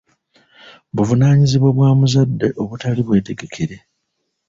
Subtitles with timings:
[0.95, 3.75] buvunaanyizibwa bwa muzadde obutali bwetegekere